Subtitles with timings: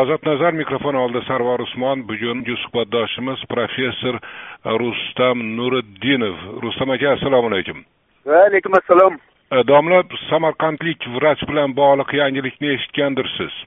[0.00, 4.18] ozod nazar mikrofon oldida sarvar usmon bugungi suhbatdoshimiz professor
[4.82, 7.84] rustam nuriddinov rustam aka assalomu alaykum
[8.30, 9.18] va alaykum assalom
[9.72, 9.98] domla
[10.30, 13.58] samarqandlik vrach bilan bog'liq yangilikni eshitgandirsiz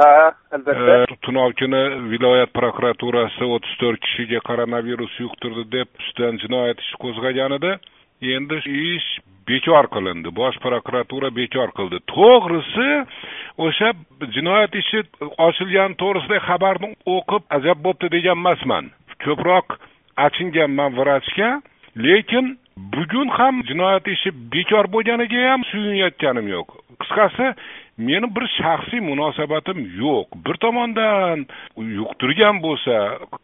[0.00, 0.08] ha
[0.56, 1.82] albatta tunov kuni
[2.14, 7.72] viloyat prokuraturasi o'ttiz to'rt kishiga koronavirus yuqtirdi deb ustidan jinoyat ishi qo'zg'agan edi
[8.22, 8.58] endi
[8.94, 9.08] ish
[9.48, 11.98] bekor qilindi bosh prokuratura bekor qildi.
[12.14, 12.90] To'g'risi
[13.64, 13.92] o'sha
[14.36, 15.00] jinoyat ishi
[15.46, 18.90] ochilgani to'g'risidagi xabarni o'qib ajab bo'pti degan emasman.
[19.24, 19.78] Ko'proq
[20.26, 21.50] achinganman vrachga
[22.06, 22.58] lekin
[22.94, 26.68] bugun ham jinoyat ishi bekor bo'lganiga ham suyunayotganim yo'q.
[27.00, 27.46] Qisqasi
[27.98, 30.38] meni bir shaxsiy munosabatim yo'q.
[30.46, 31.44] Bir tomondan
[31.98, 32.96] yuqtirgan bo'lsa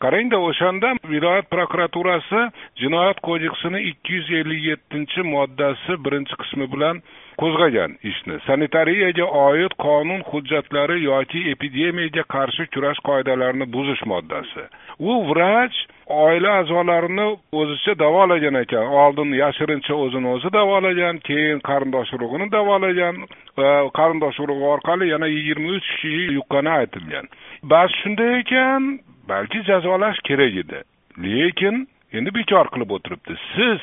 [0.02, 2.40] qarangda o'shanda viloyat prokuraturasi
[2.82, 7.02] jinoyat kodeksini ikki yuz ellik yettinchi moddasi birinchi qismi bilan
[7.40, 8.36] qo'zg'agan ishni.
[8.46, 14.64] Sanitariyaga oid qonun hujjatlari yoki epidemiyaga qarshi kurash qoidalarini buzish moddasi.
[14.98, 17.26] U vrach oila a'zolarini
[17.60, 18.86] o'zicha davolagan ekan.
[19.04, 23.24] Oldin yashirincha o'zini o'zi davolagan keyin qarindosh urug'ini davolagan
[23.58, 27.26] va qarindosh urug'i orqali yana yigirma uch kishi yuqqani aytilgan.
[27.62, 28.82] Bas shunday ekan
[29.28, 30.80] balki jazolash kerak edi.
[31.24, 33.34] Lekin endi bekor qilib o'tiribdi.
[33.54, 33.82] Siz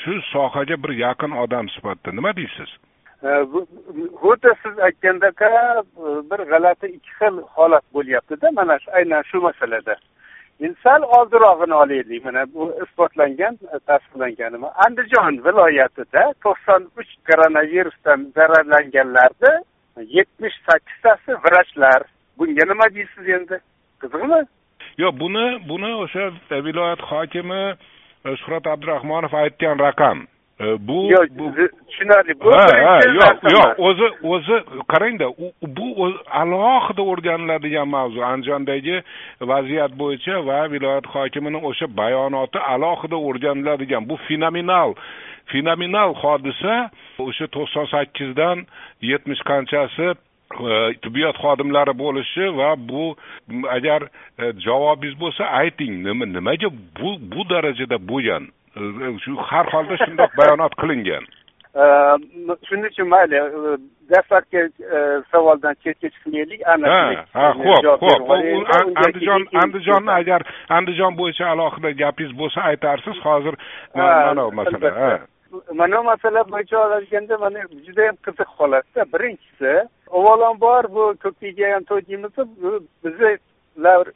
[0.00, 2.10] shu sohaga bir yaqin odam sifatida.
[2.12, 2.70] Nima deysiz?
[4.22, 5.40] Xuddi siz aytgandek
[6.30, 8.46] bir g'alati ikki xil holat bo'lyaptida.
[8.58, 9.96] Mana shu aynan shu masalada.
[10.60, 12.24] Endi sal oldinrog'ini olaylik.
[12.24, 13.54] Mana bu isbotlangan
[13.88, 14.52] tasdiqlangan
[14.84, 19.52] andijon viloyatida to'qson uch koronavirusdan zararlanganlarni
[20.16, 22.02] yetmish sakkiztasi vrachlar.
[22.38, 23.56] Bunga nima deysiz endi?
[24.02, 24.40] Qiziqmi
[25.02, 26.24] yo'q buni buni o'sha
[26.66, 27.62] viloyat hokimi
[28.24, 30.26] shuhrat abdurahmonov aytgan raqam.
[30.60, 31.28] Bu yo'q
[31.88, 34.56] tushunarli bu ha ha yo'q yo'q o'zi o'zi
[34.92, 35.28] qarangda
[35.78, 35.86] bu
[36.42, 38.20] alohida o'rganiladigan mavzu.
[38.32, 38.96] Andijondagi
[39.52, 44.94] vaziyat bo'yicha va viloyat hokimini o'sha bayonoti alohida o'rganiladigan bu fenomenal
[45.52, 46.74] fenomenal hodisa
[47.18, 48.66] o'sha to'qson sakkizdan
[49.10, 50.06] yetmish qanchasi
[51.02, 53.16] tibbiyot xodimlari bo'lishi va bu
[53.76, 54.02] agar
[54.64, 56.68] javobingiz bo'lsa ayting nima nimaga
[57.00, 58.48] bu bu darajada bo'lgan
[59.22, 61.24] shu har holda shundoq bayonot qilingan
[62.66, 63.38] shuning uchun mayli
[64.10, 64.60] dastlabki
[65.30, 66.74] savoldan chetga chiqmaylik ha
[67.32, 68.30] ha ho'p ho'p
[69.04, 70.40] andijon andijonni agar
[70.78, 73.54] andijon bo'yicha alohida gapingiz bo'lsa aytarsiz hozir
[73.94, 75.20] mana bu masala
[75.74, 79.00] mana bu masala bo'yicha olganda mana judayam qiziq holatda.
[79.12, 79.72] Birinchisi
[80.12, 82.32] avvalambor bu ko'kiyga ham to'y deymiz
[83.04, 83.38] bizni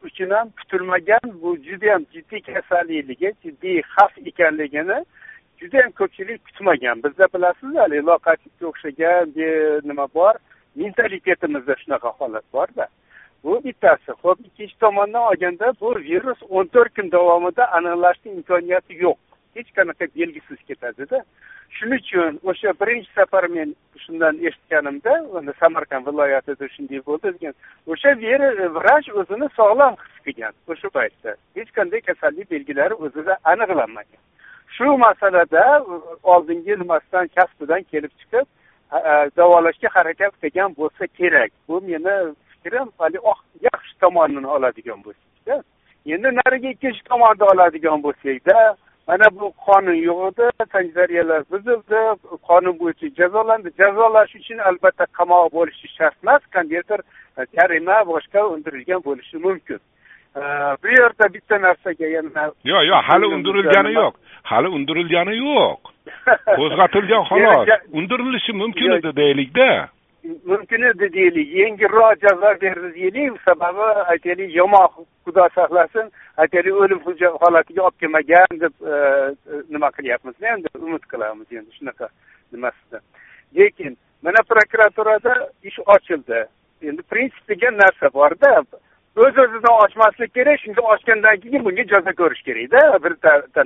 [0.09, 4.99] uchun ham kutilmagan bu judayam jiddiy kasallikligi jiddiy xavf ekanligini
[5.61, 7.03] judayam ko'pchilik kutmagan.
[7.05, 9.33] Bizda bilasiz haligi loqaydlikka o'xshagan
[9.89, 10.35] nima bor
[10.77, 12.87] mentalitetimizda shunaqa holat borda.
[13.45, 14.13] Bu bittasi.
[14.23, 19.19] Ho'p ikkinchi tomondan olganda bu virus o'n to'rt kun davomida aniqlashni imkoniyati yo'q.
[19.57, 21.19] Hech qanaqa belgisiz ketadida.
[21.77, 25.13] Shuning uchun o'sha birinchi safar men shundan eshitganimda
[25.63, 27.55] samarqand viloyatida shunday bo'ldi degan
[27.93, 31.37] o'sha e, vrach o'zini sog'lom his qilgan o'sha paytda.
[31.57, 34.23] Hech qanday kasallik belgilari o'zida aniqlanmagan.
[34.77, 36.01] Shu masalada e,
[36.35, 38.47] oldingi nimasidan kasbidan kelib chiqib
[39.39, 41.51] davolashga harakat qilgan bo'lsa kerak.
[41.69, 42.17] Bu meni
[42.65, 43.35] fikrim haligi
[43.69, 45.63] yaxshi tomonini oladigan bo'lsakda
[46.15, 48.77] endi narigi ikkinchi tomonni oladigan bo'lsakda
[49.09, 52.01] mana bu qonun yo'q edi sanitariyalar buzildi.
[52.49, 53.69] Qonun bo'yicha jazolandi.
[53.81, 57.01] Jazolash uchun albatta qamoq bo'lishi shart emas qandaydir
[57.57, 59.81] jarima boshqa undirilgan bo'lishi mumkin.
[60.83, 64.15] Bu yerda bitta narsaga yana yo'q yo'q hali undirilgani yo'q.
[64.51, 65.81] Hali undirilgani yo'q.
[66.59, 67.69] Qo'zg'atilgan xolos.
[67.99, 69.69] Undirilishi mumkin edi deylikda
[70.45, 71.49] mumkin edi deylik.
[71.55, 73.43] Yengilroq jazo berdi deylik.
[73.45, 74.89] Sababi aytaylik yomon
[75.25, 76.13] xudo saqlasin.
[76.37, 77.01] Aytaylik o'lim
[77.43, 78.95] holatiga olib kelmagan deb e,
[79.69, 80.69] nima qilyapmizda endi?
[80.79, 82.09] Umid qilamiz endi shunaqa
[82.53, 83.01] nimasida.
[83.57, 86.45] Lekin mana prokuraturada ish ochildi.
[86.83, 88.63] Endi prinsip degan narsa borda.
[89.17, 93.13] O'z o'zidan ochmaslik kerak shunda ochgandan keyin bunga jazo ko'rish kerakda bir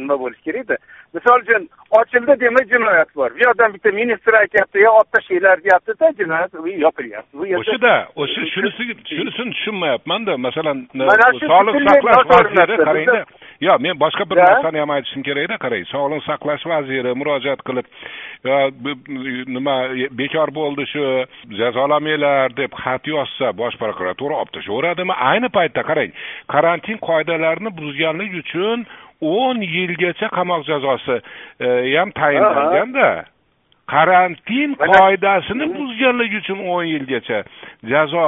[0.02, 0.76] nima bo'lishi kerakda
[1.14, 1.62] misol uchun
[2.00, 3.30] ochildi demak jinoyat bor.
[3.34, 6.52] Bu yoqdan bitta ministr aytyapti yo olib tashlanglar deyaptida jinoyat
[6.84, 8.82] yopilyapti bu yerda o'shada o'sha shunisi
[9.16, 10.78] shunisini tushunmayapmanda masalan
[11.50, 13.20] sog'liqni saqlash vaziri qarangda
[13.68, 17.86] yo'q men boshqa bir narsani ham aytishim kerakda qarang sog'liqni saqlash vaziri murojaat qilib
[19.56, 19.76] nima
[20.20, 21.04] bekor bo'ldi shu
[21.60, 26.12] jazolamanglar deb xat yozsa bosh prokuratura olib tashlayveradimi ayni paytda qarang
[26.48, 28.86] karantin qoidalarini buzganlik uchun
[29.22, 31.16] o'n yilgacha qamoq jazosi
[31.60, 33.08] e, ham tayinlanganda
[33.88, 37.42] karantin qoidasini buzganligi uchun o'n yilgacha
[37.92, 38.26] jazo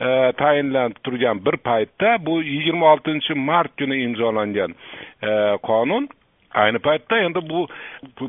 [0.00, 4.74] e, tayinlanib turgan bir paytda bu yigirma oltinchi mart kuni imzolangan
[5.22, 5.30] e,
[5.68, 6.08] qonun.
[6.54, 7.66] Ayni paytda endi bu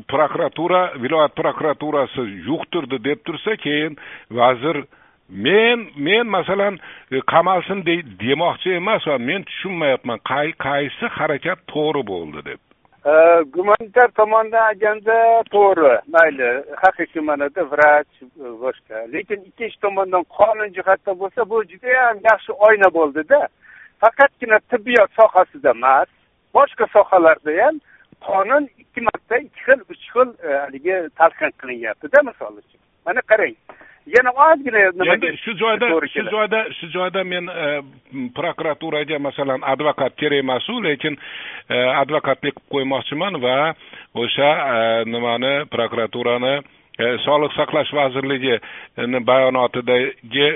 [0.08, 3.96] prokuratura viloyat prokuraturasi yuqtirdi deb tursa keyin
[4.30, 4.84] vazir
[5.30, 6.78] men men masalan
[7.10, 7.84] e, qamalsin
[8.20, 10.18] demoqchi emasman men tushunmayapman
[10.64, 12.60] qaysi harakat to'g'ri bo'ldi deb.
[13.06, 13.12] E,
[13.54, 15.16] gumanitar tomondan olganda
[15.54, 16.50] to'g'ri mayli.
[16.82, 18.26] Haqiqiy ma'noda vrach e,
[18.64, 18.96] boshqa.
[19.14, 23.40] Lekin ikkinchi tomondan qonun jihatdan bo'lsa bu judayam yaxshi oyna bo'ldida
[24.02, 26.08] faqatgina tibbiyot sohasida emas
[26.54, 27.76] boshqa sohalarda ham
[28.28, 30.30] qonun ikki marta ikki xil uch xil
[30.62, 32.80] haligi talqin qilinyaptida misol uchun.
[33.06, 33.56] Mana qarang
[34.06, 37.82] yana ozgina shu joyda shu joyda shu joyda men e,
[38.34, 41.16] prokuraturaga masalan advokat kerak emasu lekin
[41.68, 43.74] e, advokatlik qilib qo'ymoqchiman va
[44.14, 46.54] o'sha e, nimani prokuraturani
[47.24, 50.48] sog'liqni saqlash vazirligini bayonotidagi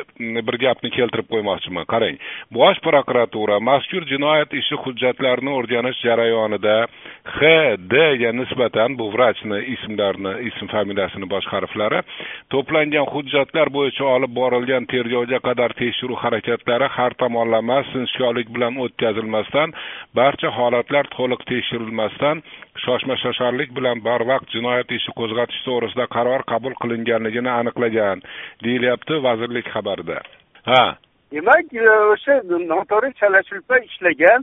[0.46, 1.86] bir gapni keltirib qo'ymoqchiman.
[1.92, 2.18] Qarang
[2.52, 6.76] bosh prokuratura mazkur jinoyat ishi hujjatlarini o'rganish jarayonida
[7.24, 7.40] h
[7.76, 12.00] dga nisbatan bu vrachni ismlarini ism familiyasini bosh harflari
[12.52, 19.72] to'plangan hujjatlar bo'yicha olib borilgan tergovga qadar tekshiruv harakatlari har tomonlama sinchkovlik bilan o'tkazilmasdan
[20.20, 22.42] barcha holatlar to'liq tekshirilmasdan
[22.84, 28.22] shoshma shosharlik bilan barvaqt jinoyat ishi qo'zg'atish to'g'risida qaror qabul qilinganligini aniqlagan
[28.64, 30.18] deyilyapti vazirlik xabarida.
[30.70, 30.84] Ha.
[31.32, 32.34] Demak e, o'sha
[32.72, 34.40] noto'g'ri chala chulpa ishlagan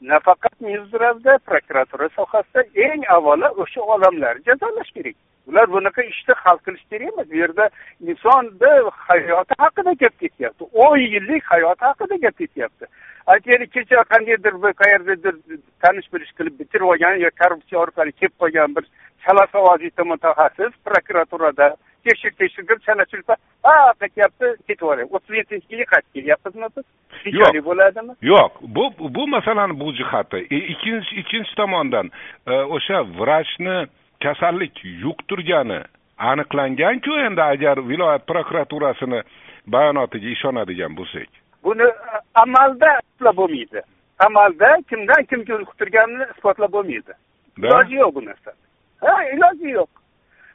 [0.00, 5.16] nafaqat mizravda prokuratura sohasida eng avvalo o'sha odamlarni jazolash kerak.
[5.48, 7.26] Ular bunaqa ishni hal qilish kerak emas.
[7.30, 7.68] Bu yerda
[8.00, 8.72] insonni
[9.08, 10.64] hayoti haqida gap ketyapti.
[10.84, 12.86] O'n yillik hayoti haqida gap ketyapti.
[13.26, 15.34] Aytaylik kecha qandaydir bir qayerdadir
[15.82, 18.84] tanish bilish qilib bitirib olgan yo korrupsiya orqali kelib qolgan bir
[19.24, 21.74] chalasavozita mutaxassis prokuraturada
[22.08, 23.36] tekshir tekshir qilib chala chulpa
[23.66, 26.86] ha qaytyapti ketib yuboradi o'ttiz yettinchi yilga qaytib kelyapmizmi biz
[27.40, 28.84] yo'q bo'ladimi yo'q bu
[29.18, 30.40] bu masalani bu jihati
[30.72, 32.10] ikkinchi ikkinchi tomondan
[32.76, 33.76] o'sha vrachni
[34.24, 35.80] kasallik yuqtirgani
[36.18, 39.20] aniqlanganku endi agar viloyat prokuraturasini
[39.66, 41.28] bayonotiga ishonadigan bo'lsak
[41.64, 41.86] buni
[42.44, 43.82] amalda isbotlab bo'lmaydi
[44.26, 47.12] amalda kimdan kimga yuqtirganini isbotlab bo'lmaydi
[47.58, 48.62] iloji yo'q bu narsani
[49.04, 49.90] ha iloji yo'q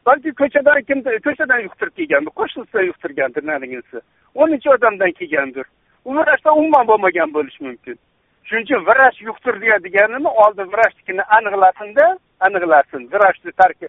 [0.06, 3.98] balki ko'chadan kim ko'chadan yuqtirib kelgandir qo'shnisidan yuqtirgandir narigisi.
[4.36, 5.66] O'ninchi odamdan kelgandir.
[6.06, 7.98] U vrachdan umuman bo'lmagan bo'lishi mumkin.
[8.48, 12.06] Shuning uchun vrach yuqtirdi deganini oldin vrachnikini aniqlasinda
[12.48, 13.02] aniqlasin.
[13.14, 13.88] Vrachni tarki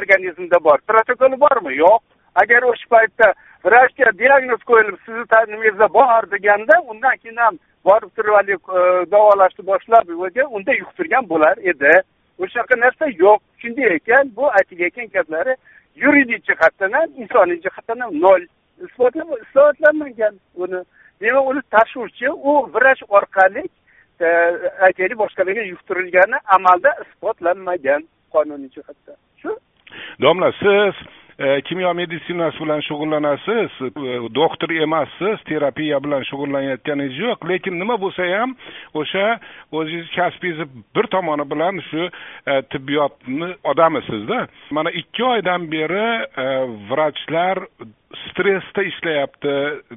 [0.00, 0.78] organizmda bor.
[0.88, 1.76] Protokoli bormi?
[1.76, 2.02] Yo'q.
[2.42, 3.26] Agar o'sha paytda
[3.64, 7.58] vrachga diagnoz qo'yilib sizni tanimingizda bor deganda undan keyin ham
[7.88, 8.80] borib turib haligi e,
[9.12, 10.10] davolashni boshlab
[10.58, 11.92] unda yuqtirgan bo'lar edi.
[12.38, 13.40] O'shanaqa narsa yo'q.
[13.60, 15.54] Shunday ekan bu aytilayotgan gaplari
[16.02, 18.42] yuridik jihatdan ham insoniy jihatdan ham nol
[18.86, 20.34] isbotlanmagan.
[20.54, 20.80] Uni
[21.20, 23.64] demak uni tashuvchi u vrach orqali
[24.20, 24.26] e,
[24.86, 28.02] aytaylik boshqalarga yuqtirilgani amalda isbotlanmagan
[28.34, 29.18] qonuniy jihatdan.
[29.42, 29.50] Shu.
[30.22, 30.96] Domla siz
[31.38, 37.48] Eh, kimyo meditsinasi bilan shug'ullanasiz eh, doktor emassiz terapiya bilan shug'ullanayotganingiz yo'q.
[37.50, 38.54] Lekin nima bo'lsa ham
[38.94, 39.24] o'sha
[39.72, 44.46] o'zingiz kasbingizni bir tomoni bilan shu eh, tibbiyotni odamisizda.
[44.70, 46.06] Mana ikki oydan beri
[46.90, 47.66] vrachlar
[48.28, 49.56] stressda ishlayapti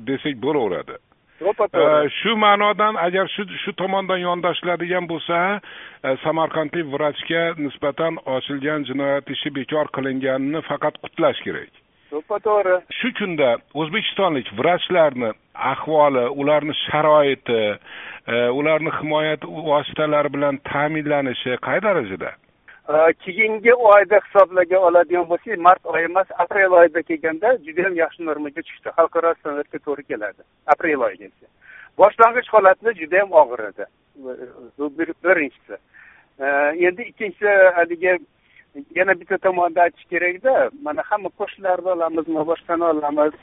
[0.09, 0.97] desak bo'laveradi.
[1.39, 5.61] Shu ma'nodan agar shu shu tomondan yondashiladigan bo'lsa
[6.03, 11.69] e, samarqandlik vrachga nisbatan ochilgan jinoyat ishi bekor qilinganini faqat qutlash kerak.
[12.09, 15.31] To'ppa to'g'ri shu kunda o'zbekistonlik vrachlarni
[15.73, 17.61] ahvoli ularni sharoiti
[18.33, 19.37] e, ularni himoya
[19.71, 22.31] vositalari bilan ta'minlanishi qay darajada
[23.25, 28.89] keyingi oyda hisoblagan oladigan bo'lsak mart oyi emas aprel oyida kelganda judayam yaxshi normaga tushdi
[28.97, 30.41] xalqaro standartga to'g'ri keladi.
[30.73, 31.47] Aprel oyigacha
[31.99, 33.85] boshlang'ich holatda judayam og'ir edi.
[34.77, 34.85] Bu
[35.23, 35.75] birinchisi.
[36.87, 38.13] Endi ikkinchisi haligi
[38.95, 43.33] yana bitta tomonda aytish kerakda mana hamma qo'shnilarni olamizmi boshqani olamiz.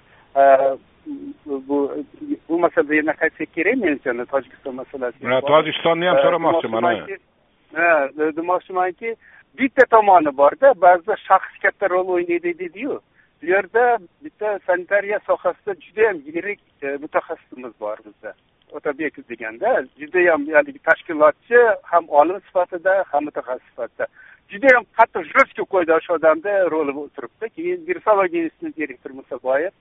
[1.47, 1.79] Bu
[2.49, 6.85] bu masalada yana qaytsak kerak menimcha tojikiston masalasiga tojikistonni ham so'ramoqchiman
[8.37, 9.17] demoqchimanki
[9.59, 13.01] bitta tomoni borda ba'zida shaxs katta rol o'ynaydi deydiyu
[13.45, 18.35] bu yerda bitta sanitariya sohasida judayam yirik e, mutaxassisimiz bor bizda.
[18.73, 24.07] Otabekov deganda judayam haligi tashkilotchi ham olim sifatida ham mutaxassis sifatida.
[24.53, 29.73] Judayam qattiq жесткий qo'ydi o'sha odamni roli turibdi keyin virusologiya instituti direktori musaboyev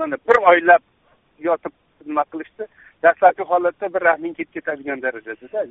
[0.00, 0.82] mana bir oylab
[1.38, 1.72] yotib
[2.06, 2.66] nima qilishdi?
[3.02, 5.66] Dastlabki holatda bir rahming ketib ketadigan darajada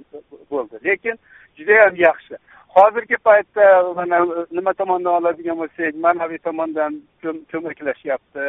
[0.51, 0.75] bo'ldi.
[0.85, 1.19] Lekin
[1.57, 2.35] judayam yaxshi.
[2.77, 4.19] Hozirgi paytda mana
[4.51, 7.01] nima tomondan oladigan bo'lsak ma'naviy tomondan
[7.51, 8.47] ko'maklashyapti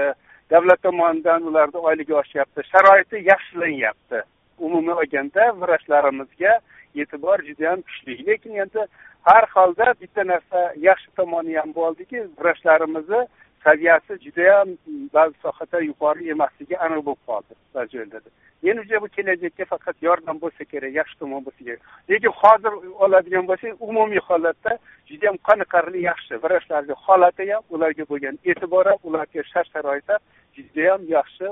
[0.51, 4.23] davlat tomonidan ularni oyligi oshyapti sharoiti yaxshilanyapti
[4.59, 6.53] umuman olganda vrachlarimizga
[7.01, 8.27] e'tibor judayam kuchli.
[8.27, 8.87] Lekin endi
[9.27, 13.21] har holda bitta narsa yaxshi tomoni ham bo'ldiki vrachlarimizni
[13.65, 14.69] saviyasi judayam
[15.15, 18.31] ba'zi sohada yuqori emasligi aniq bo'lib qoldi ba'zi joylarda.
[18.63, 21.83] Menimcha bu kelajakka faqat yordam bo'lsa kerak yaxshi tomon bo'lsa kerak.
[22.11, 22.73] Lekin hozir
[23.05, 24.73] oladigan bo'lsak umumiy holatda
[25.11, 30.23] judayam qoniqarli yaxshi vrachlarni holati ham ularga bo'lgan e'tibor ham ularga shart sharoit ham
[30.57, 31.47] judayam yaxshi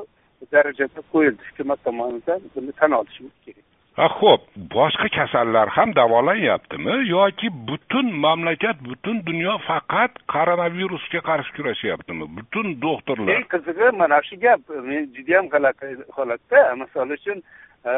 [0.52, 1.42] darajada qo'yildi.
[1.50, 3.66] Hukumat tomonidan buni tan olishimiz kerak.
[3.96, 4.42] Ho'p
[4.74, 12.24] boshqa kasallar ham davolanyaptimi yoki butun mamlakat butun dunyo faqat koronavirusga qarshi kurashyaptimi?
[12.36, 16.74] Butun doktorlar eng qizig'i mana shu gap men judayam g'alati holatda.
[16.76, 17.42] Misol uchun
[17.90, 17.92] e,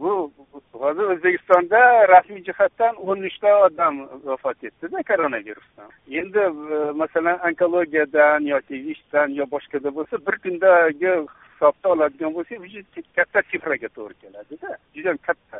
[0.00, 0.32] bu
[0.72, 1.80] hozir o'zbekistonda
[2.14, 5.90] rasmiy jihatdan o'n uchta odam vafot etdida koronavirusdan.
[6.10, 11.14] Endi e, masalan onkologiyadan yoki ishdan yo boshqada bo'lsa bir kundagi
[11.58, 12.84] hisobda oladigan bo'lsak уже
[13.16, 15.58] katta sifraga to'g'ri keladida juda katta.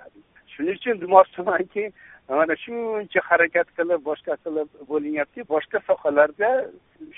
[0.53, 1.93] Shuning uchun demoqchimanki
[2.29, 5.41] mana shuncha harakat qilib boshqa qilib bo'linyapti.
[5.55, 6.51] Boshqa sohalarda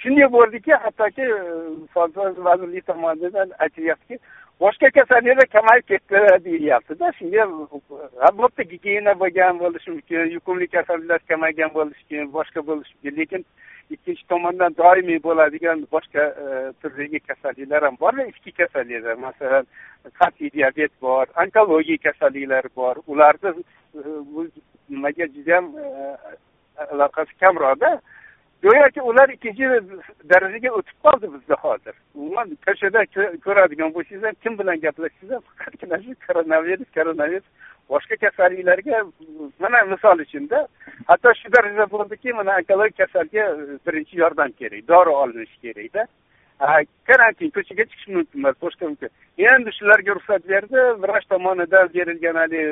[0.00, 1.40] shunday bo'ldiki hattoki e,
[1.94, 4.18] sog'liqni vazirligi tomonidan aytilyaptiki
[4.60, 7.44] boshqa kasalliklar kamayib ketdi deyilyaptida shunga
[8.28, 13.16] albatta gigiyena bo'lgan bo'lishi mumkin yuqumli kasalliklar kamaygan bo'lishi mumkin boshqa bo'lishi mumkin.
[13.20, 13.44] Lekin
[13.90, 16.47] ikkinchi tomondan doimiy bo'ladigan boshqa e,
[16.82, 19.18] turdagi kasalliklar ham bor ichki kasalliklar.
[19.26, 19.66] Masalan
[20.20, 23.02] qat'iy diabet bor onkologik kasalliklar bor.
[23.06, 24.00] Ularni e,
[24.32, 24.47] bu
[24.88, 26.16] nimaga judayam e,
[26.92, 28.00] aloqasi kamroqda.
[28.62, 29.68] Go'yoki ular ikkinchi
[30.30, 31.94] darajaga o'tib qoldi bizda hozir.
[32.14, 33.04] Umuman ko'chada
[33.47, 37.47] ko'radigan bo'lsangiz ham kim bilan gaplashsangiz ham faqatgina shu koronavirus koronavirus
[37.92, 38.97] boshqa kasalliklarga
[39.62, 40.59] mana misol uchunda
[41.11, 43.44] hatto shu darajada bo'ldiki mana onkologik kasalga
[43.87, 46.06] birinchi yordam kerak dori olinishi kerakda
[47.09, 49.11] karantin ko'chaga chiqish mumkin emas boshqa mumkin.
[49.38, 52.64] Endi shularga ruxsat berdi vrach tomonidan berilgan haligi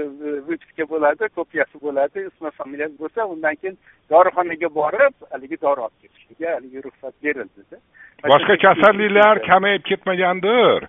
[0.48, 3.78] выписка bo'ladi kopiyasi bo'ladi ismi familiyasi bo'lsa undan keyin
[4.12, 7.80] dorixonaga borib haligi dori olib ketishga haligi ruxsat berildi
[8.32, 10.88] boshqa kasalliklar kamayib ketmagandir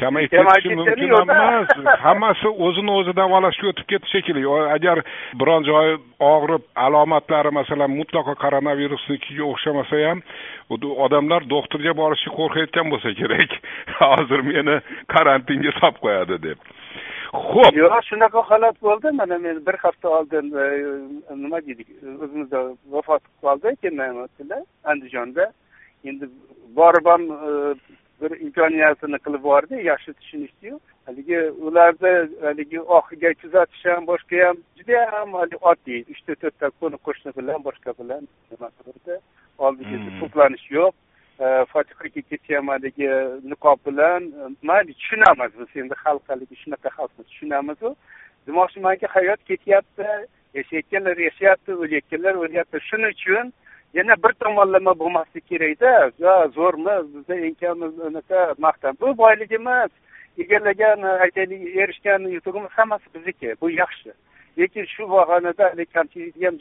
[0.00, 1.68] kamayib ketishi mumkin emas
[2.06, 4.44] hammasi o'zini o'zi davolashga o'tib ketdi shekilli
[4.76, 5.02] agar
[5.40, 5.96] biron joyi
[6.32, 10.22] og'rib alomatlari masalan mutlaqo koronavirusnikiga o'xshamasa ham
[11.06, 13.50] odamlar doktorga borishga qo'rqayotgan bo'lsa kerak.
[14.00, 14.80] Hozir meni
[15.14, 16.58] karantinga solib qo'yadi deb.
[17.32, 19.12] Ho'p yo'q shunaqa holat bo'ldi.
[19.20, 20.66] Mana men bir hafta oldin e,
[21.42, 21.88] nima deydik
[22.24, 22.62] o'zimizda
[22.94, 23.76] vafot qilib
[24.40, 24.62] qoldi
[24.92, 25.52] andijonda.
[26.04, 26.28] Endi
[26.78, 27.52] borib ham e,
[28.20, 30.80] bir imkoniyatini qilib yubordi yaxshi tushunishdiyu.
[31.06, 32.14] Haligi ularni
[32.46, 35.34] haligi oxiga kuzatish ham boshqa ham judayam
[35.70, 39.18] oddiy uchta to'rtta qo'ni qo'shni bilan boshqa bilan nima qilibdi
[39.58, 40.16] oldiga hmm.
[40.20, 40.94] to'planish yo'q.
[41.72, 43.10] Fotihaga ketsa ham haligi
[43.52, 44.20] niqob bilan
[44.68, 47.90] mayli tushunamiz biz endi xalq haligi shunaqa xalqni tushunamizu.
[48.46, 50.08] Demoqchimanki hayot ketyapti
[50.58, 53.52] yashayotganlar yashayapti o'layotganlar o'lyapti shuning uchun
[53.98, 55.92] yana bir tomonlama bo'lmasligi kerakda
[56.24, 58.92] yo zo'rmi bizda eng kam unaqa maqtan.
[59.00, 59.90] Bu boyligimiz
[60.42, 64.12] egallagan aytaylik erishgan yutug'imiz hammasi bizniki bu yaxshi.
[64.58, 66.56] Lekin shu bahonada haligi kamchilikni ham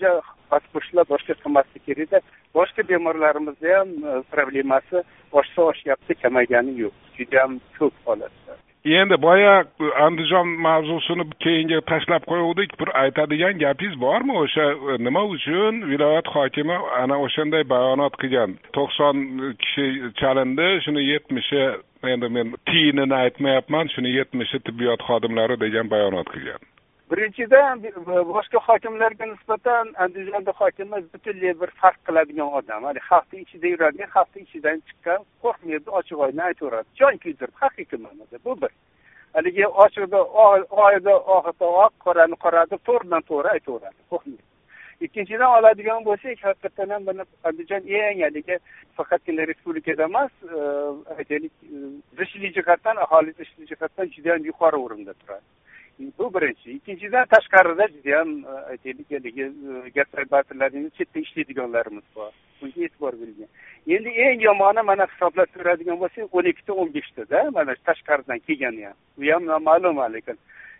[0.51, 0.71] bosib
[1.13, 2.19] boshqa qilmaslik kerakda
[2.57, 4.97] boshqa bemorlarimizni ham e, problemasi
[5.39, 6.95] oshsa oshyapti kamaygani yo'q.
[7.17, 8.64] Judayam ko'p holatda.
[8.85, 9.65] Endi boya
[10.05, 12.75] andijon mavzusini keyinga tashlab qo'yuvdik.
[12.79, 14.37] Bir aytadigan gapingiz bormi?
[14.43, 18.57] O'sha e, nima uchun viloyat hokimi ana o'shanday bayonot qilgan?
[18.77, 19.15] To'qson
[19.61, 19.85] kishi
[20.21, 21.63] chalindi shuni yetmishi
[22.13, 26.61] endi men tiyinini aytmayapman shuni yetmishi tibbiyot xodimlari degan bayonot qilgan.
[27.11, 27.83] Birinchidan
[28.35, 32.81] boshqa hokimlarga nisbatan andijonda hokimi butunlay bir farq qiladigan odam.
[32.87, 36.87] Haligi xalqni ichida yuradigan xalqni ichidan chiqqan qo'rqmaydi ochiq oyna aytaveradi.
[36.99, 38.71] Jon kuydirib haqiqiy ma'noda bu bir.
[39.35, 40.19] Haligi ochiqda
[40.87, 44.43] oyda oxida oq qorani qora deb to'g'ridan to'g'ri aytaveradi qo'rqmaydi
[45.05, 48.55] ikkinchidan oladigan bo'lsak haqiqatdan ham buni andijon eng haligi
[48.97, 50.59] faqatgina respublikada emas e,
[51.17, 51.75] aytaylik e,
[52.19, 55.45] zichlik jihatdan aholi zichligi jihatdan judayam yuqori o'rinda turadi.
[55.99, 56.71] Bu birinchi.
[56.71, 62.31] Ikkinchidan tashqarida judayam e, aytaylik haligi e, gastarbajlarning chetda ishlaydiganlarimiz bor.
[62.61, 63.49] Bunga e'tibor berilgan
[63.87, 68.97] endi eng yomoni mana hisoblab ko'radigan bo'lsak o'n ikkita o'n beshtada mana tashqaridan kelgani ham.
[69.21, 70.37] U ham noma'lum lekin.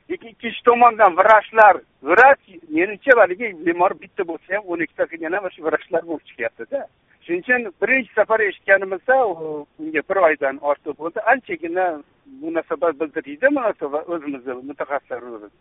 [0.09, 1.75] Lekin ikkinchi tomondan vrachlar
[2.09, 2.43] vrach
[2.77, 6.81] menimcha haligi bemor bitta bo'lsa ham o'n ikkita qilgan ham shu vrachlar bo'lib chiqyaptida.
[7.25, 11.19] Shuning uchun birinchi safar eshitganimizda unga bir oydan ortiq bo'ldi.
[11.33, 11.85] Anchagina
[12.43, 15.51] munosabat bildirdikda munosabat o'zimizni mutaxassislarimiz.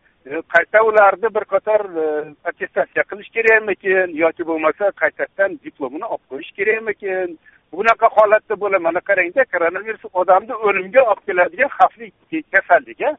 [0.54, 2.06] Qayta ularni bir qator e,
[2.50, 7.38] attestatsiya qilish kerakmikin yoki bo'lmasa qaytadan diplomini olib qo'yish kerakmikin?
[7.78, 12.12] Bunaqa holatda bo'la mana qarangda koronavirus odamni o'limga olib keladigan xavfli
[12.54, 13.10] kasallik a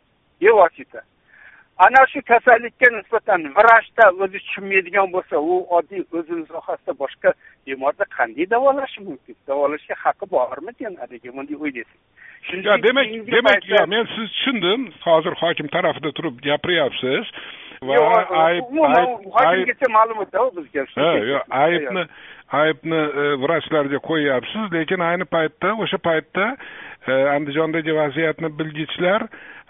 [0.42, 1.02] bevosita
[1.78, 7.34] ana shu kasallikka nisbatan vrachda o'zi tushunmaydigan bo'lsa u oddiy o'zini sohasida boshqa
[7.68, 9.36] bemorni qanday davolashi mumkin?
[9.48, 12.00] Davolashga haqqi bormikin haligi bunday o'ylaysiz.
[12.88, 13.64] Demak demak
[13.94, 14.82] men sizni tushundim.
[15.08, 17.26] Hozir hokim tarafida turib gapiryapsiz
[17.82, 18.66] va ayb
[19.36, 22.04] hokimgacha ma'lumotda bizga ha yo'q aybni
[22.62, 26.46] aybni e, vrachlarga qo'yyapsiz lekin ayni paytda o'sha paytda
[27.08, 29.28] e, andijondagi vaziyatni bilgichlar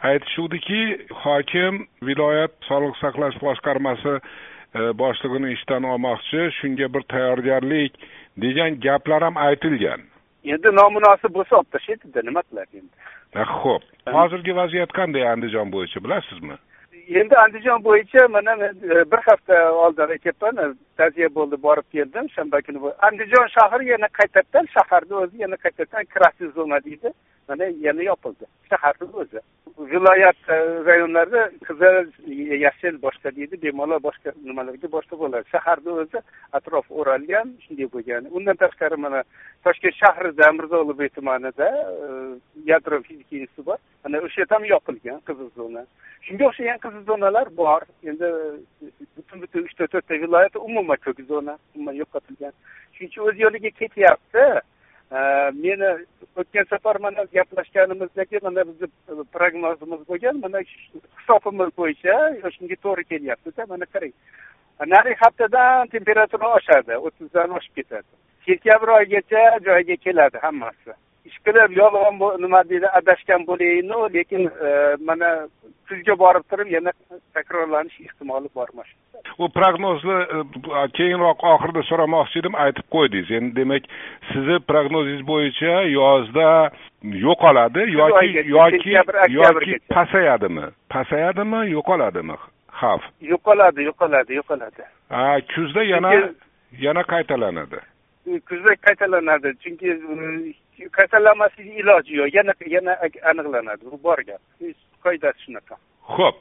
[0.09, 0.81] aytishuvdiki
[1.23, 7.97] hokim viloyat sog'liqni saqlash boshqarmasi e, boshlig'ini ishdan olmoqchi shunga bir tayyorgarlik
[8.37, 10.01] degan gaplar ham aytilgan.
[10.53, 12.93] Endi nomunosib bo'lsa olib tashlaydida nima qiladi endi.
[13.59, 13.83] Ho'p
[14.17, 16.57] hozirgi vaziyat qanday andijon bo'yicha bilasizmi
[17.07, 22.29] endi andijon bo'yicha mana men e, bir hafta oldin aytyapman e, ta'ziya bo'ldi borib keldim
[22.35, 27.11] shanba kuni andijon shahri yana qaytadan shaharni o'zi yana qaytadan красный zona deydi.
[27.47, 28.45] Mana yana yopildi.
[28.69, 29.39] Shaharni o'zi.
[29.91, 30.57] Viloyat e,
[30.87, 31.95] rayonlarda qizil
[32.65, 35.45] yashil boshqa deydi bemalol boshqa nimalarga boshqa bo'ladi.
[35.53, 36.19] Shaharni o'zi
[36.57, 39.23] atrofi o'ralgan shunday bo'lgan undan tashqari mana
[39.65, 41.69] toshkent shahrida mirzo ulug'bek tumanida
[42.71, 43.79] yadro fizika instituti bor.
[44.03, 45.85] Mana o'sha yerda ham yopilgan qizil zona
[46.27, 51.57] shunga o'xshagan qizil zonalar bor endi e, butun butun uchta to'rtta viloyat umuman ko'k zona.
[51.75, 52.53] Umuman yo'qotilgan
[52.93, 54.45] shuning uchun o'z yo'liga ketyapti
[55.65, 55.89] meni
[56.41, 62.15] o'tgan safar mana gaplashganimizdagi mana bizni e, prognozimiz bo'lgan mana hisobimiz bo'yicha
[62.57, 64.13] shunga to'g'ri kelyaptida mana qarang
[64.93, 68.11] narigi haftadan temperatura oshadi o'ttizdan oshib ketadi
[68.45, 70.93] sentyabr oyigacha joyiga keladi hammasi.
[71.29, 74.69] Ishqilib yolg'on nima deydi adashgan bo'layinu lekin e,
[75.09, 75.29] mana
[75.87, 76.91] kuzga borib turib yana
[77.33, 79.05] takrorlanish ehtimoli bor mana shu
[79.37, 83.31] u prognozni e, keyinroq oxirida so'ramoqchi edim aytib qo'ydingiz.
[83.37, 83.87] Endi demak
[84.31, 86.47] sizni prognozingiz bo'yicha yozda
[87.25, 88.27] yo'qoladi yoki
[88.57, 88.97] yoki
[89.39, 90.67] yoki pasayadimi?
[90.95, 92.37] Pasayadimi yo'qoladimi?
[92.79, 93.03] Xavf.
[93.31, 94.87] Yo'qoladi yo'qoladi yo'qoladi.
[95.09, 96.11] Ha kuzda yana
[96.85, 97.79] yana qaytalanadi.
[98.49, 99.99] Kuzda qaytalanadi chunki
[100.79, 102.29] e, kasallanmaslik iloji yo'q.
[102.37, 102.93] Yana yana
[103.31, 103.83] aniqlanadi.
[103.91, 104.41] Bu bor gap.
[105.03, 105.75] Qoidasi shunaqa.
[106.17, 106.35] Ho'p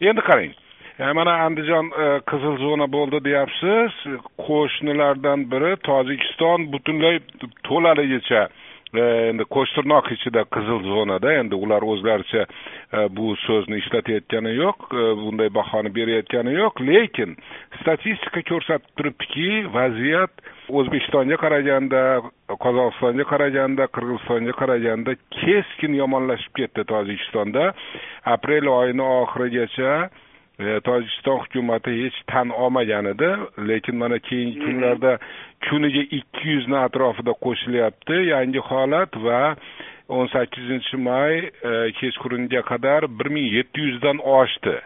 [0.00, 0.52] endi qarang.
[0.98, 3.92] E, mana andijon e, qizil zona bo'ldi deyapsiz.
[4.46, 7.20] Qo'shnilardan biri tojikiston butunlay
[7.68, 8.48] to'laligicha
[8.96, 15.06] E, endi qo'shtirnoq ichida qizil zonada endi ular o'zlaricha e, bu so'zni ishlatayotgani yo'q e,
[15.22, 17.36] bunday bahoni berayotgani yo'q lekin
[17.80, 20.44] statistika ko'rsatib turibdiki vaziyat
[20.80, 22.02] o'zbekistonga qaraganda
[22.64, 27.72] qozog'istonga qaraganda qirg'izistonga qaraganda keskin yomonlashib ketdi tojikistonda.
[28.36, 29.92] Aprel oyini oxirigacha
[30.58, 33.30] tojikiston hukumati hech tan olmagan edi
[33.68, 35.18] lekin mana keyingi kunlarda
[35.68, 39.40] kuniga ikki yuzni atrofida qo'shilyapti yangi holat va
[40.08, 44.76] o'n sakkizinchi may e, kechqurunga qadar bir ming yetti yuzdan oshdi.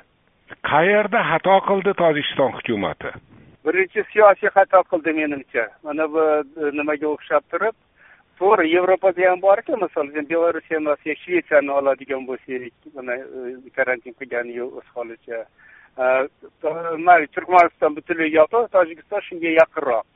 [0.71, 3.13] Qayerda xato qildi tojikiston hukumati?
[3.67, 5.69] Birinchi siyosiy xato qildi menimcha.
[5.85, 7.77] Mana bu e, nimaga o'xshab turib
[8.41, 14.57] to'g'ri yevropada ham borku misol uchun belorussiya emas shvetsiyani oladigan bo'lsak mana e, karantin qilgani
[14.61, 15.43] yo'q o'z holicha.
[16.03, 16.07] E,
[17.35, 20.09] Turkmaniston butunlay yopiq tojikiston shunga yaqinroq.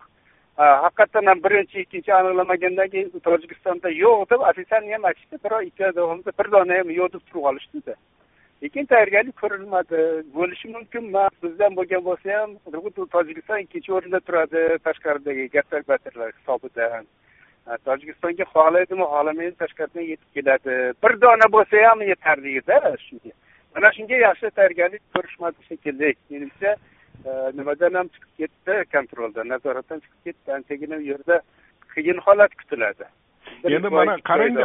[0.63, 5.71] E, haqiqatdan ham birinchi ikkinchi aniqlamagandan keyin tojikistonda yo'q deb ofitsialni ham aytishdi bir oy
[5.71, 7.97] ikki oy davomida bir dona ham yo'q deb turib olishdida
[8.63, 10.01] lekin tayyorgarlik ko'rilmadi
[10.37, 12.57] bo'lishi mumkin emas bizdan bo'lgan bo'lsa ham
[13.17, 17.05] tojikiston ikkinchi o'rinda turadi tashqaridagi gaplar batarlar hisobidan.
[17.89, 20.77] Tojikistonga xohlaydimi xohlamaydi tashqaridan yetib keladi.
[21.03, 23.33] Bir dona bo'lsa ham yetarlida shunga.
[23.75, 26.15] Mana shunga yaxshi tayyorgarlik ko'rishmadi shekilli.
[26.31, 26.77] Menimcha
[27.59, 28.75] nimadan ham chiqib ketdi?
[28.97, 30.57] Kontroldan nazoratdan chiqib ketdi.
[30.59, 31.41] Anchagina u yerda
[31.95, 33.07] qiyin holat kutiladi.
[33.65, 34.65] Endi mana qarangda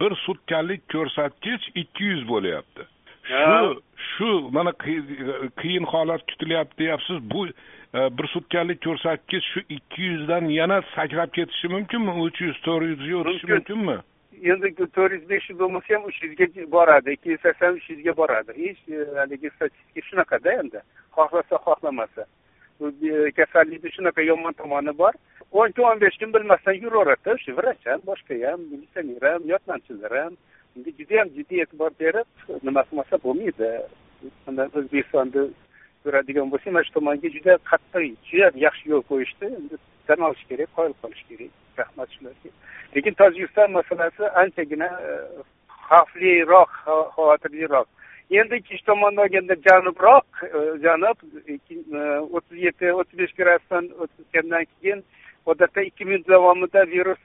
[0.00, 2.82] bir sutkalik ko'rsatkich ikki yuz bo'lyapti.
[3.28, 4.72] Shu shu mana
[5.60, 7.18] qiyin holat kutilyapti deyapsiz.
[7.32, 7.52] Bu e,
[7.94, 12.12] bir sutkalik ko'rsatkich shu ikki yuzdan yana sakrab ketishi mumkinmi?
[12.26, 13.98] Uch yuz to'rt yuzga o'tishi mumkinmi?
[14.52, 18.16] Endi to'rt yuz besh yuz bo'lmasa ham uch yuzga boradi ikki yuz sakson uch yuzga
[18.16, 18.52] boradi.
[18.62, 20.80] Hech e, haligi statistika shunaqada endi.
[21.16, 22.26] Xohlasa xohlamasa.
[22.82, 25.14] E, kasallikni shunaqa yomon tomoni bor.
[25.52, 30.16] O'n kun o'n besh kun bilmasdan yuraveradida o'sha vrach ham boshqa ham militsioner ham yordamchilar
[30.22, 30.34] ham.
[30.76, 32.26] Unga judayam jiddiy e'tibor berib
[32.66, 33.70] nima qilmasa bo'lmaydi.
[34.50, 35.44] O'zbekistonni
[36.04, 39.46] ko'radigan bo'lsa mana shu tomonga juda qattiq juda yaxshi yo'l qo'yishdi.
[39.58, 41.52] Endi tan olish kerak qoyil qolish kerak.
[41.78, 42.50] Rahmat shularga
[42.94, 45.12] lekin tojikiston masalasi anchagina e,
[45.88, 46.70] xavfliroq
[47.16, 47.88] xavotirliroq.
[48.40, 51.58] Endi ikkinchi tomondan olganda janubroq e, janub e,
[52.36, 55.04] o'ttiz yetti o'ttiz besh gradusdan o'tgandan keyin
[55.46, 57.24] odatda ikki minut davomida virus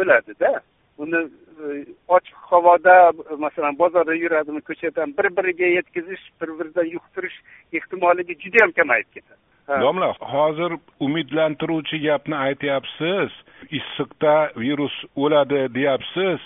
[0.00, 0.60] o'ladida.
[0.98, 1.20] Uni
[2.08, 7.36] ochiq havoda masalan bozorda yuradimi ko'chadan bir biriga yetkazish bir biridan yuqtirish
[7.72, 9.42] ehtimolligi judayam kamayib ketadi.
[9.68, 13.30] Domla hozir umidlantiruvchi gapni aytyapsiz
[13.78, 16.40] issiqda virus o'ladi deyapsiz.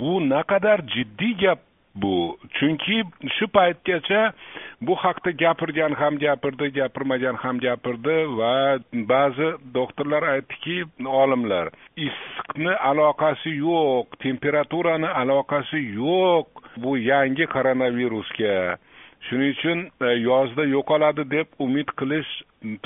[0.00, 1.60] Bu naqadar jiddiy gap
[1.94, 2.38] bu.
[2.58, 3.02] Chunki
[3.36, 4.32] shu paytgacha
[4.80, 8.78] bu haqda gapirgan ham gapirdi gapirmagan ham gapirdi va
[9.12, 10.76] ba'zi doktorlar aytdiki
[11.22, 16.46] olimlar issiqni aloqasi yo'q temperaturani aloqasi yo'q
[16.82, 18.78] bu yangi koronavirusga.
[19.26, 22.32] Shuning uchun e, yozda yo'qoladi deb umid qilish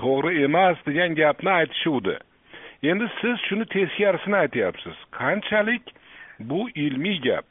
[0.01, 2.15] to'g'ri emas degan gapni aytishuvdi.
[2.91, 4.97] Endi siz shuni teskarisini aytyapsiz.
[5.19, 5.93] Qanchalik
[6.41, 7.47] bu ilmiy gap?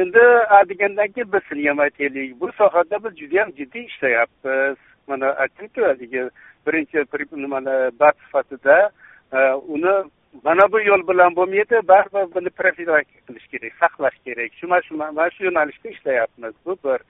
[0.00, 0.24] Endi
[0.68, 4.76] degandan keyin biz sizga ham aytaylik bu sohada biz judayam jiddiy ishlayapmiz.
[5.06, 6.30] Mana aytdimku haligi
[6.66, 8.90] birinchi nimani band sifatida
[9.32, 9.38] e,
[9.74, 10.10] uni
[10.44, 14.52] mana bu yo'l bilan bo'lmaydi baribir buni profilaktika qilish kerak saqlash kerak.
[14.60, 16.54] Shu mana shu mana shu yo'nalishda ishlayapmiz.
[16.66, 17.00] Bu bir.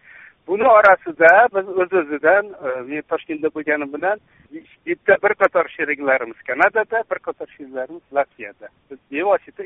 [0.49, 4.21] Buni orasida biz o'z o'zidan e, men toshkentda bo'lganim bilan
[4.87, 8.69] bitta bir qator sheriklarimiz kanadada bir qator sheriklarimiz latviyada.
[8.91, 9.63] Biz bevosita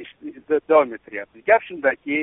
[0.69, 1.45] davom ettiryapmiz.
[1.47, 2.19] Gap shundaki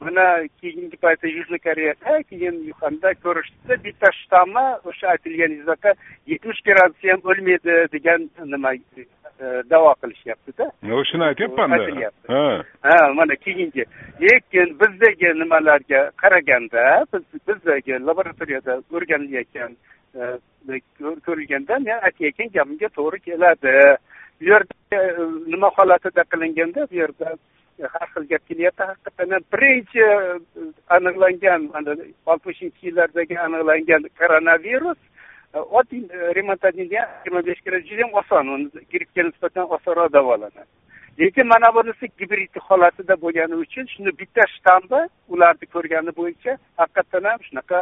[0.00, 5.94] mana keyingi paytda южный koreyada keyin uxanda ko'rishdi bitta shtammi o'sha aytilganingizdaqa
[6.32, 8.72] yetmish gradusda ham o'lmaydi degan nima
[9.70, 10.70] davo qilishyaptida.
[11.00, 12.32] O'shani aytyapmanda aytilyapti.
[12.32, 13.12] Ha.
[13.14, 13.84] Mana keyingi.
[14.20, 19.76] Lekin bizdagi nimalarga qaraganda biz bizdagi laboratoriyada o'rganilayotgan
[20.14, 20.80] e,
[21.26, 23.76] ko'rilganda men aytayotgan gapimga to'g'ri keladi.
[24.40, 25.00] Bu yerda e,
[25.52, 27.36] nima holatida qilinganda bu yerda
[27.94, 28.82] har xil gap kelyapti.
[28.90, 30.16] Haqiqatdan birinchi e,
[30.96, 31.70] aniqlangan
[32.26, 35.17] oltmishinchi yillardagi aniqlangan koronavirus e,
[35.54, 36.32] oddiy e,
[36.82, 40.64] yigirma besh kira judayam oson uni grippga nisbatan osonroq davolanadi
[41.18, 47.40] lekin mana bunisi gibrid holatida bo'lgani uchun shuni bitta shtammi ularni ko'rgani bo'yicha haqiqatdan ham
[47.48, 47.78] shunaqa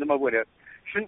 [0.00, 0.98] nima bo'lyapti shu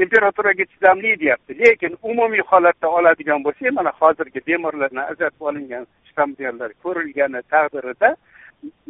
[0.00, 7.40] temperaturaga chidamli deyapti lekin umumiy holatda oladigan bo'lsak mana hozirgi bemorlardan ajratib olingan shtammlar ko'rilgani
[7.52, 8.10] taqdirida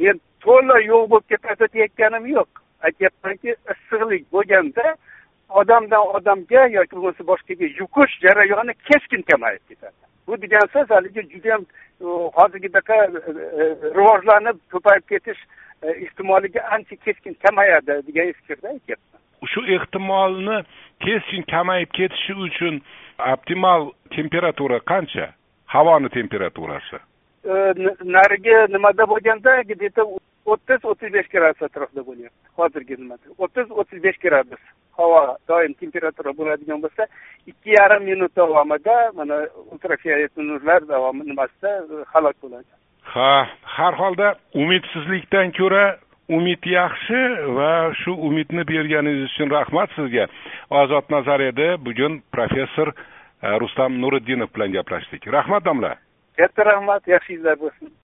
[0.02, 2.50] men to'la yo'q bo'lib ketadi deyayotganim yo'q
[2.86, 4.84] aytyapmanki issiqlik bo'lganda
[5.48, 10.00] odamdan odamga yoki bo'lmasa boshqaga yuqish jarayoni keskin kamayib ketadi.
[10.26, 11.66] Bu degan so'z haligi judayam
[12.38, 13.08] hozirgidaqa e,
[13.62, 13.64] e,
[13.98, 15.40] rivojlanib ko'payib ketish
[15.82, 20.62] e, ehtimolligi ancha keskin kamayadi degan fikrda aytyapman shu ehtimolni
[21.00, 22.80] keskin kamayib ketishi uchun
[23.32, 25.32] optimal temperatura qancha?
[25.66, 26.98] Havoni temperaturasi?
[28.04, 30.02] Narigi nimada bo'lganda где то
[30.52, 34.62] o'ttiz o'ttiz besh gradus atrofida bo'lyapti hozirgi nimada o'ttiz o'ttiz besh gradus
[34.98, 37.06] havo doim temperatura bo'ladigan bo'lsa
[37.50, 39.36] ikki yarim minut davomida mana
[39.72, 41.70] ultrafiolet nurlar davomi nimasida
[42.12, 42.70] halok bo'ladi.
[43.14, 43.32] Ha
[43.76, 45.84] har holda umidsizlikdan ko'ra
[46.38, 47.20] umid yaxshi
[47.58, 50.26] va shu umidni berganingiz uchun rahmat sizga.
[50.80, 51.06] Ozod
[51.50, 52.88] edi bugun professor
[53.42, 55.32] e, rustam nuriddinov bilan gaplashdik.
[55.38, 55.92] Rahmat domla.
[56.36, 57.98] Katta rahmat yaxshi yillar bo'lsin